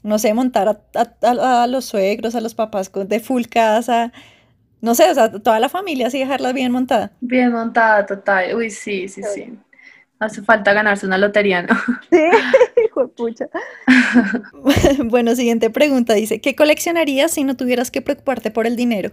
[0.03, 0.79] no sé, montar a,
[1.23, 4.13] a, a los suegros, a los papás de full casa,
[4.87, 7.11] no sé, o sea, toda la familia así dejarla bien montada.
[7.21, 8.55] Bien montada, total.
[8.55, 9.59] Uy, sí, sí, sí.
[10.21, 11.75] Hace falta ganarse una lotería, ¿no?
[12.11, 12.23] Sí,
[12.87, 13.49] hijo de pucha.
[15.05, 16.15] bueno, siguiente pregunta.
[16.15, 19.11] Dice, ¿qué coleccionarías si no tuvieras que preocuparte por el dinero?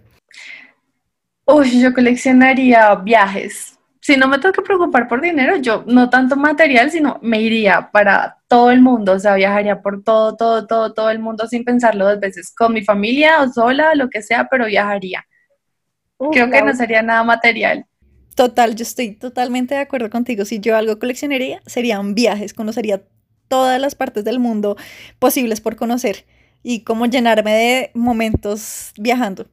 [1.45, 3.79] Uy, yo coleccionaría viajes.
[3.99, 7.89] Si no me tengo que preocupar por dinero, yo no tanto material, sino me iría
[7.91, 11.63] para todo el mundo, o sea, viajaría por todo, todo, todo, todo el mundo sin
[11.63, 15.25] pensarlo dos veces, con mi familia o sola, lo que sea, pero viajaría.
[16.31, 17.86] Creo que no sería nada material.
[18.36, 20.45] Total, yo estoy totalmente de acuerdo contigo.
[20.45, 23.03] Si yo algo coleccionaría, serían viajes, conocería
[23.47, 24.75] todas las partes del mundo
[25.19, 26.25] posibles por conocer
[26.63, 29.47] y como llenarme de momentos viajando.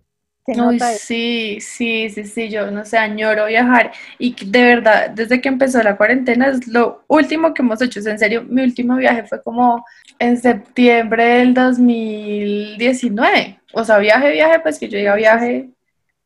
[0.46, 5.48] Uy, sí, sí, sí, sí, yo no sé, añoro viajar y de verdad, desde que
[5.48, 9.42] empezó la cuarentena es lo último que hemos hecho, en serio, mi último viaje fue
[9.42, 9.85] como
[10.18, 15.68] en septiembre del 2019, o sea, viaje, viaje, pues que yo iba a viaje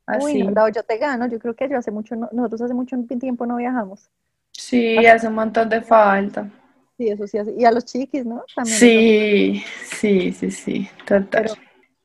[0.06, 0.42] así.
[0.42, 3.46] Uy, no, yo te gano, yo creo que yo hace mucho, nosotros hace mucho tiempo
[3.46, 4.10] no viajamos.
[4.52, 6.48] Sí, hace un montón de falta.
[6.96, 8.44] Sí, eso sí, y a los chiquis, ¿no?
[8.54, 11.50] También sí, sí, sí, sí, total.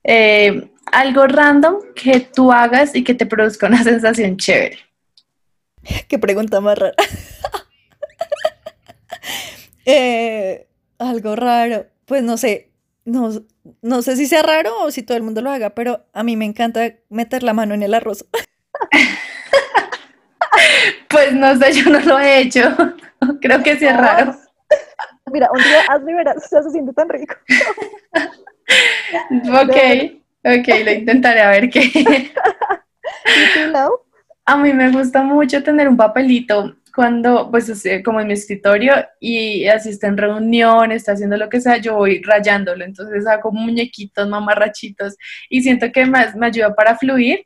[0.03, 4.79] Eh, algo random que tú hagas y que te produzca una sensación chévere.
[6.07, 6.93] Qué pregunta más rara.
[9.91, 10.67] Eh,
[10.99, 11.87] algo raro.
[12.05, 12.68] Pues no sé,
[13.05, 13.29] no,
[13.81, 16.35] no sé si sea raro o si todo el mundo lo haga, pero a mí
[16.35, 18.25] me encanta meter la mano en el arroz.
[21.09, 22.75] pues no sé, yo no lo he hecho.
[23.41, 24.35] Creo que sí es raro.
[25.31, 27.35] Mira, un día hazlo y verás, se siente tan rico.
[29.53, 29.75] ok.
[30.41, 31.81] Ok, lo intentaré a ver qué.
[31.81, 32.05] ¿Y
[33.53, 33.59] tú,
[34.45, 39.67] A mí me gusta mucho tener un papelito cuando, pues, como en mi escritorio y
[39.67, 42.83] asisto en reunión, está haciendo lo que sea, yo voy rayándolo.
[42.85, 45.15] Entonces hago muñequitos, mamarrachitos
[45.49, 47.45] y siento que me, me ayuda para fluir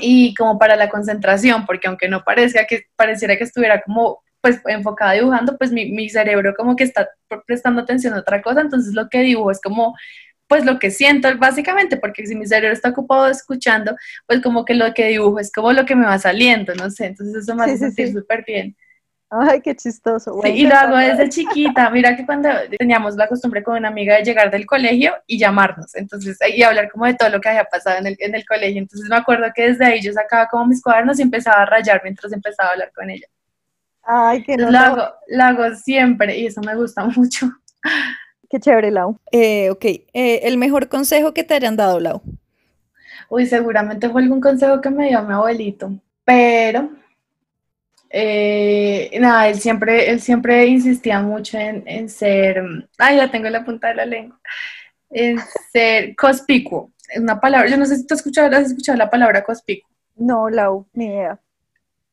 [0.00, 4.60] y como para la concentración, porque aunque no parezca que pareciera que estuviera como pues
[4.66, 7.08] enfocada dibujando, pues mi, mi cerebro como que está
[7.46, 9.96] prestando atención a otra cosa, entonces lo que dibujo es como
[10.48, 13.94] pues lo que siento básicamente, porque si mi cerebro está ocupado escuchando,
[14.26, 17.06] pues como que lo que dibujo es como lo que me va saliendo, no sé,
[17.06, 18.76] entonces eso me hace sentir súper bien.
[19.30, 20.40] Ay, qué chistoso.
[20.42, 21.90] Sí, y lo hago desde chiquita.
[21.90, 25.94] Mira que cuando teníamos la costumbre con una amiga de llegar del colegio y llamarnos,
[25.96, 28.80] entonces, y hablar como de todo lo que había pasado en el, en el colegio.
[28.80, 32.00] Entonces me acuerdo que desde ahí yo sacaba como mis cuadernos y empezaba a rayar
[32.02, 33.26] mientras empezaba a hablar con ella.
[34.02, 37.50] Ay, qué lo hago, lo hago siempre y eso me gusta mucho.
[38.48, 39.18] Qué chévere, Lau.
[39.30, 42.22] Eh, ok, eh, el mejor consejo que te hayan dado, Lau.
[43.28, 45.92] Uy, seguramente fue algún consejo que me dio mi abuelito,
[46.24, 46.88] pero
[48.10, 52.62] eh, nada, él siempre, él siempre insistía mucho en, ser,
[52.96, 54.40] ay, ya tengo la punta de la lengua,
[55.10, 55.38] en
[55.72, 56.90] ser conspicuo.
[57.08, 59.90] Es una palabra, yo no sé si tú has escuchado, has escuchado la palabra conspicuo.
[60.16, 61.38] No, Lau, ni idea.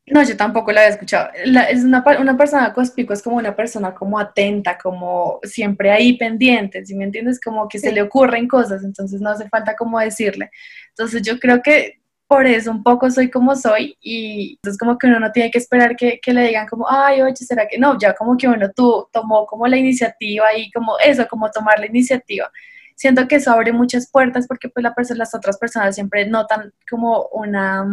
[0.07, 1.31] No, yo tampoco la había escuchado.
[1.33, 6.85] es una, una persona cospico, es como una persona como atenta, como siempre ahí pendiente,
[6.85, 7.39] si me entiendes?
[7.41, 10.51] Como que se le ocurren cosas, entonces no hace falta como decirle.
[10.89, 15.07] Entonces yo creo que por eso un poco soy como soy y entonces como que
[15.07, 17.97] uno no tiene que esperar que, que le digan como, ay, oye, ¿será que no?
[17.97, 21.87] Ya como que uno tú tomó como la iniciativa y como eso, como tomar la
[21.87, 22.51] iniciativa.
[22.95, 26.73] Siento que eso abre muchas puertas porque pues la persona, las otras personas siempre notan
[26.89, 27.85] como una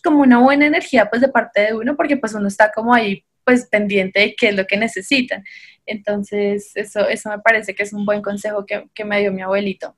[0.00, 3.24] como una buena energía pues de parte de uno porque pues uno está como ahí
[3.44, 5.42] pues pendiente de qué es lo que necesitan.
[5.86, 9.42] Entonces eso, eso me parece que es un buen consejo que, que me dio mi
[9.42, 9.96] abuelito.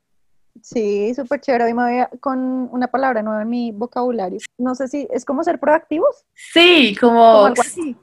[0.62, 1.64] Sí, súper chévere.
[1.64, 4.38] Hoy me voy con una palabra nueva en mi vocabulario.
[4.58, 6.24] No sé si es como ser proactivos.
[6.34, 7.48] Sí, como,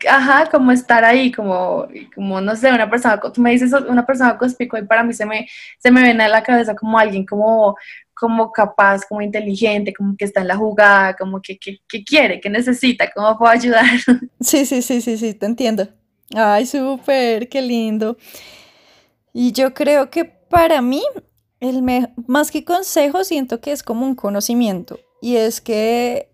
[0.10, 4.38] ajá, como estar ahí, como, como no sé, una persona, tú me dices una persona
[4.38, 5.48] conspicua y para mí se me,
[5.80, 7.76] se me viene a la cabeza como alguien como,
[8.14, 12.42] como capaz, como inteligente, como que está en la jugada, como que, que, que quiere,
[12.42, 13.86] que necesita, cómo puedo ayudar.
[14.40, 15.88] Sí, sí, sí, sí, sí, te entiendo.
[16.36, 18.18] Ay, súper, qué lindo.
[19.34, 21.04] Y yo creo que para mí
[21.60, 21.82] el
[22.28, 25.00] más que consejo, siento que es como un conocimiento.
[25.22, 26.32] Y es que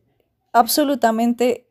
[0.51, 1.69] absolutamente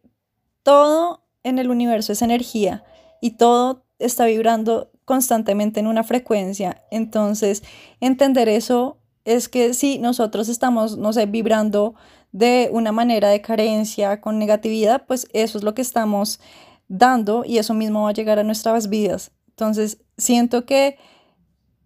[0.63, 2.85] todo en el universo es energía
[3.21, 6.83] y todo está vibrando constantemente en una frecuencia.
[6.91, 7.63] Entonces,
[8.01, 11.95] entender eso es que si nosotros estamos, no sé, vibrando
[12.33, 16.41] de una manera de carencia, con negatividad, pues eso es lo que estamos
[16.89, 19.33] dando y eso mismo va a llegar a nuestras vidas.
[19.49, 20.97] Entonces, siento que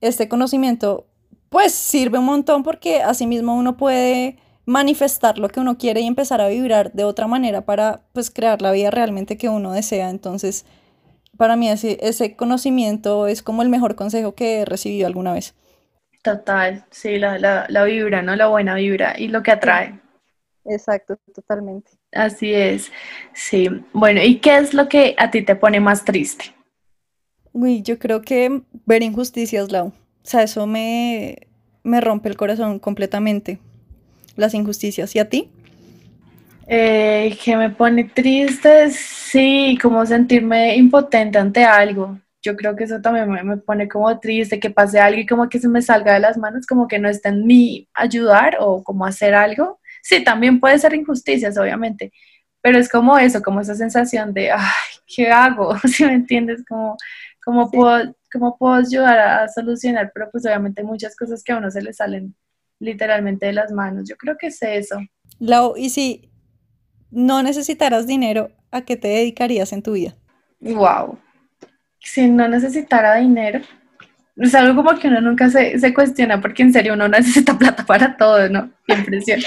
[0.01, 1.07] este conocimiento
[1.49, 6.07] pues sirve un montón porque así mismo uno puede manifestar lo que uno quiere y
[6.07, 10.11] empezar a vibrar de otra manera para pues crear la vida realmente que uno desea.
[10.11, 10.67] Entonces,
[11.37, 15.55] para mí ese, ese conocimiento es como el mejor consejo que he recibido alguna vez.
[16.23, 18.35] Total, sí, la, la, la vibra, ¿no?
[18.35, 20.01] La buena vibra y lo que atrae.
[20.65, 21.93] Exacto, totalmente.
[22.13, 22.91] Así es,
[23.33, 23.69] sí.
[23.93, 26.47] Bueno, ¿y qué es lo que a ti te pone más triste?
[27.53, 29.93] Uy, yo creo que ver injusticias, Lau.
[30.27, 31.47] O sea, eso me,
[31.85, 33.61] me rompe el corazón completamente.
[34.35, 35.15] Las injusticias.
[35.15, 35.49] ¿Y a ti?
[36.67, 42.19] Eh, que me pone triste, sí, como sentirme impotente ante algo.
[42.43, 45.49] Yo creo que eso también me, me, pone como triste, que pase algo y como
[45.49, 48.83] que se me salga de las manos, como que no está en mí ayudar o
[48.83, 49.79] como hacer algo.
[50.03, 52.13] Sí, también puede ser injusticias, obviamente,
[52.61, 54.61] pero es como eso, como esa sensación de, ay,
[55.07, 55.77] ¿qué hago?
[55.87, 56.65] Si me entiendes?
[56.69, 56.97] Como,
[57.47, 60.11] ¿cómo, puedo, ¿Cómo puedo ayudar a, solucionar?
[60.13, 62.35] Pero pues obviamente muchas cosas que a uno se le salen
[62.81, 64.09] literalmente de las manos.
[64.09, 64.99] Yo creo que es eso.
[65.39, 66.29] Lau, y si
[67.11, 70.17] no necesitaras dinero, ¿a qué te dedicarías en tu vida?
[70.61, 71.19] Wow.
[72.01, 73.61] Si no necesitara dinero,
[74.37, 77.87] es algo como que uno nunca se, se, cuestiona porque en serio uno necesita plata
[77.87, 78.71] para todo, ¿no?
[78.87, 79.41] Qué impresión.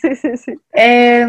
[0.00, 0.54] Sí, sí, sí.
[0.74, 1.26] Eh,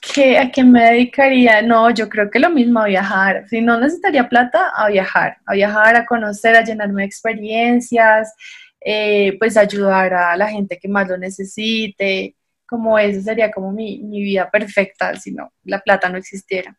[0.00, 1.62] ¿qué, ¿A qué me dedicaría?
[1.62, 3.48] No, yo creo que lo mismo a viajar.
[3.48, 5.38] Si no necesitaría plata, a viajar.
[5.46, 8.34] A viajar, a conocer, a llenarme de experiencias,
[8.80, 12.36] eh, pues ayudar a la gente que más lo necesite.
[12.66, 16.78] Como eso sería como mi, mi vida perfecta si no, la plata no existiera.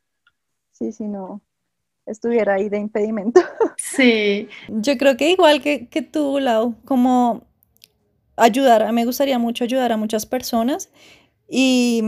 [0.71, 1.41] Sí, sí, no,
[2.05, 3.41] estuviera ahí de impedimento.
[3.77, 4.47] Sí.
[4.69, 7.45] Yo creo que igual que, que tú, Lau, como
[8.37, 10.89] ayudar, me gustaría mucho ayudar a muchas personas
[11.47, 12.01] y,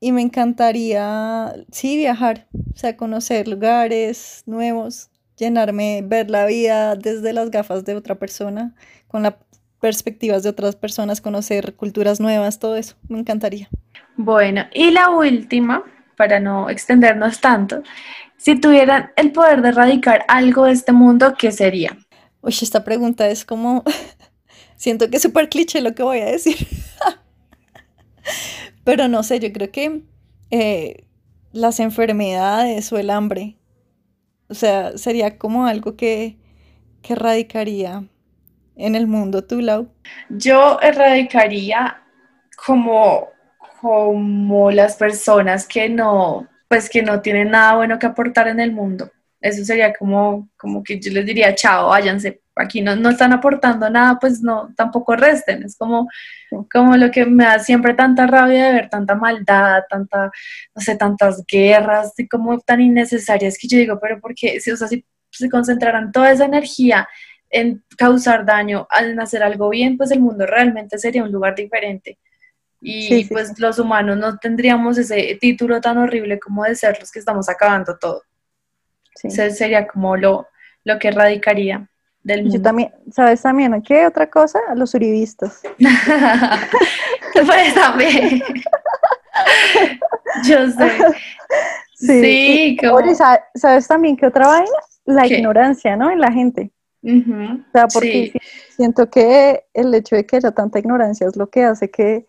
[0.00, 7.32] y me encantaría, sí, viajar, o sea, conocer lugares nuevos, llenarme, ver la vida desde
[7.32, 8.74] las gafas de otra persona,
[9.08, 9.34] con las
[9.80, 13.68] perspectivas de otras personas, conocer culturas nuevas, todo eso, me encantaría.
[14.16, 15.82] Bueno, y la última,
[16.16, 17.82] para no extendernos tanto,
[18.36, 21.96] si tuvieran el poder de erradicar algo de este mundo, ¿qué sería?
[22.42, 23.82] Uy, esta pregunta es como,
[24.76, 26.56] siento que es súper cliché lo que voy a decir.
[28.86, 30.02] Pero no sé, yo creo que
[30.52, 31.08] eh,
[31.52, 33.56] las enfermedades o el hambre,
[34.48, 36.36] o sea, sería como algo que,
[37.02, 38.04] que erradicaría
[38.76, 39.88] en el mundo, tú, Lau.
[40.28, 42.00] Yo erradicaría
[42.64, 43.30] como,
[43.80, 48.72] como las personas que no pues que no tienen nada bueno que aportar en el
[48.72, 49.10] mundo.
[49.40, 53.88] Eso sería como, como que yo les diría, chao, váyanse, aquí no, no están aportando
[53.90, 55.62] nada, pues no, tampoco resten.
[55.62, 56.08] Es como,
[56.72, 60.30] como lo que me da siempre tanta rabia de ver tanta maldad, tanta,
[60.74, 64.76] no sé, tantas guerras, y como tan innecesarias que yo digo, pero porque si, o
[64.76, 67.08] sea, si se concentraran toda esa energía
[67.50, 72.18] en causar daño, en hacer algo bien, pues el mundo realmente sería un lugar diferente
[72.80, 77.18] y pues los humanos no tendríamos ese título tan horrible como de ser los que
[77.18, 78.22] estamos acabando todo.
[79.22, 80.48] Ese sería como lo,
[80.84, 81.88] lo que radicaría
[82.22, 82.56] del mundo.
[82.56, 84.58] Yo también, ¿sabes también qué otra cosa?
[84.74, 85.62] Los uribistas.
[87.46, 88.42] pues también.
[90.44, 90.90] Yo sé.
[91.94, 92.98] Sí, como...
[93.54, 94.70] ¿sabes también qué otra vaina?
[95.04, 96.10] La ignorancia, ¿no?
[96.10, 96.72] En la gente.
[97.04, 98.32] O sea, porque
[98.74, 102.26] siento que el hecho de que haya tanta ignorancia es lo que hace que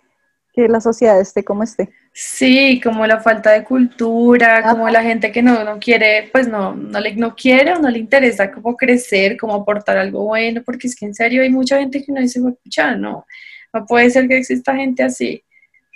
[0.58, 1.92] que la sociedad esté como esté.
[2.12, 6.74] Sí, como la falta de cultura, como la gente que no, no quiere, pues no,
[6.74, 10.88] no, le, no quiere o no le interesa como crecer, como aportar algo bueno, porque
[10.88, 13.28] es que en serio hay mucha gente que no dice, escucha, no,
[13.72, 15.44] no puede ser que exista gente así.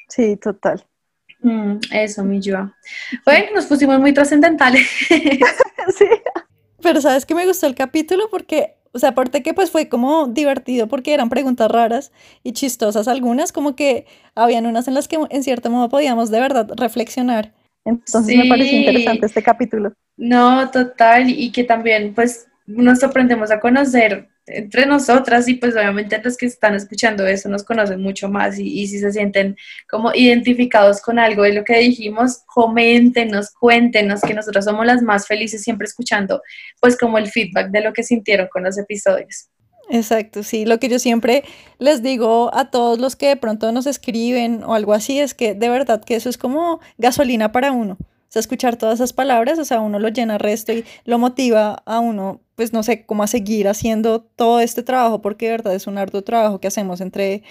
[0.10, 0.86] Sí, total.
[1.39, 2.71] Mm, eso, mi yo.
[3.26, 4.88] Bueno, nos pusimos muy trascendentales.
[5.10, 6.06] sí.
[6.84, 10.27] Pero sabes que me gustó el capítulo porque o sea, aparte que pues fue como
[10.27, 12.12] divertido porque eran preguntas raras
[12.43, 16.39] y chistosas algunas, como que habían unas en las que en cierto modo podíamos de
[16.39, 17.54] verdad reflexionar.
[17.86, 19.93] Entonces me pareció interesante este capítulo.
[20.17, 26.19] No, total, y que también pues nos aprendemos a conocer entre nosotras y pues obviamente
[26.23, 29.55] los que están escuchando eso nos conocen mucho más y, si se sienten
[29.89, 35.27] como identificados con algo de lo que dijimos, coméntenos, cuéntenos que nosotros somos las más
[35.27, 36.41] felices siempre escuchando
[36.79, 39.47] pues como el feedback de lo que sintieron con los episodios.
[39.89, 41.43] Exacto, sí, lo que yo siempre
[41.77, 45.53] les digo a todos los que de pronto nos escriben o algo así es que
[45.53, 47.97] de verdad que eso es como gasolina para uno.
[48.32, 52.00] Sea, escuchar todas esas palabras, o sea, uno lo llena resto y lo motiva a
[52.00, 55.86] uno, pues no sé, cómo a seguir haciendo todo este trabajo, porque de verdad es
[55.86, 57.44] un arduo trabajo que hacemos entre,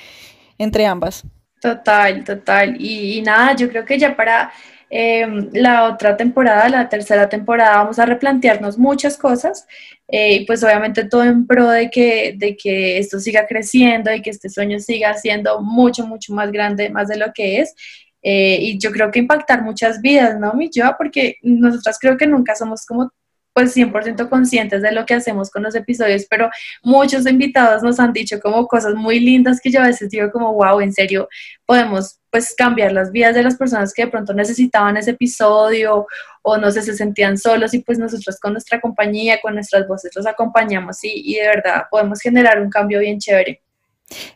[0.57, 1.25] entre ambas.
[1.61, 2.77] Total, total.
[2.81, 4.53] Y, nada, yo creo que ya para
[4.89, 9.67] em, la otra temporada, la tercera temporada, vamos a replantearnos muchas cosas.
[10.09, 14.23] Eh, y pues obviamente todo en pro de que, de que esto siga creciendo y
[14.23, 17.75] que este sueño siga siendo mucho, mucho más grande, más de lo que es.
[18.23, 20.95] Eh, y yo creo que impactar muchas vidas, ¿no, mi yo?
[20.99, 23.11] Porque nosotras creo que nunca somos como,
[23.53, 26.51] pues 100% conscientes de lo que hacemos con los episodios, pero
[26.83, 30.53] muchos invitados nos han dicho como cosas muy lindas que yo a veces digo como,
[30.55, 31.29] wow, en serio,
[31.67, 36.07] podemos pues cambiar las vidas de las personas que de pronto necesitaban ese episodio
[36.43, 40.13] o no sé, se sentían solos y pues nosotros con nuestra compañía, con nuestras voces
[40.15, 43.63] los acompañamos y, y de verdad podemos generar un cambio bien chévere.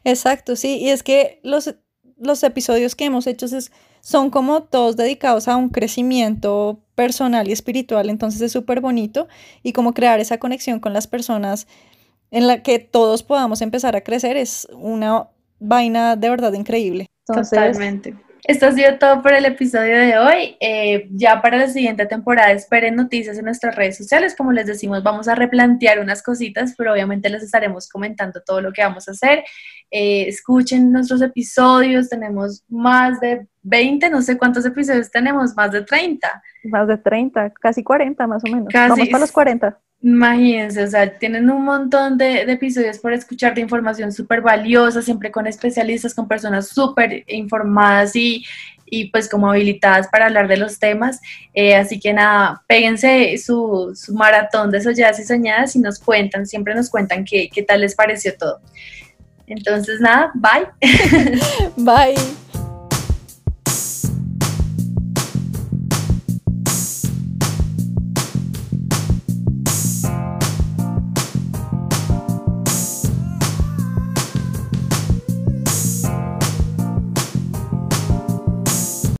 [0.04, 1.74] Exacto, sí, y es que los,
[2.18, 7.52] los episodios que hemos hecho es, son como todos dedicados a un crecimiento personal y
[7.52, 9.28] espiritual, entonces es súper bonito
[9.62, 11.66] y como crear esa conexión con las personas
[12.30, 15.28] en la que todos podamos empezar a crecer es una
[15.60, 17.06] vaina de verdad increíble.
[17.26, 18.14] Totalmente.
[18.44, 20.56] Esto ha sido todo por el episodio de hoy.
[20.60, 24.34] Eh, ya para la siguiente temporada esperen noticias en nuestras redes sociales.
[24.36, 28.70] Como les decimos, vamos a replantear unas cositas, pero obviamente les estaremos comentando todo lo
[28.70, 29.44] que vamos a hacer.
[29.90, 32.10] Eh, escuchen nuestros episodios.
[32.10, 36.42] Tenemos más de 20, no sé cuántos episodios tenemos, más de 30.
[36.64, 38.68] Más de 30, casi 40 más o menos.
[38.72, 39.78] vamos para los 40.
[40.02, 45.30] Imagínense, o sea, tienen un montón de, episodios por escuchar de información súper valiosa, siempre
[45.30, 48.44] con especialistas, con personas súper informadas y,
[48.84, 51.22] y, pues como habilitadas para hablar de los temas.
[51.54, 56.46] Eh, así que nada, péguense su, su maratón de soñadas y soñadas y nos cuentan,
[56.46, 58.60] siempre nos cuentan qué, qué tal les pareció todo.
[59.46, 60.68] Entonces nada, bye.
[61.78, 62.14] bye.